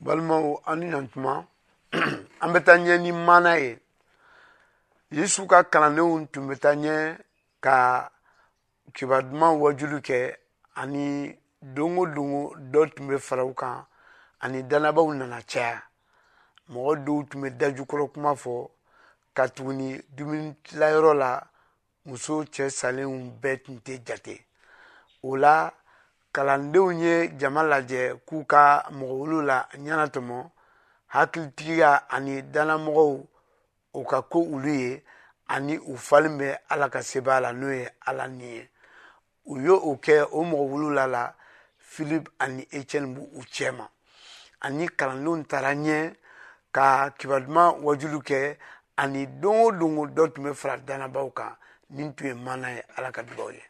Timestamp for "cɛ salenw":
22.54-23.32